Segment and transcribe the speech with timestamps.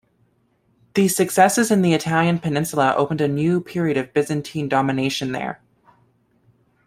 [0.95, 5.61] The successes in the Italian Peninsula opened a new period of Byzantine domination there.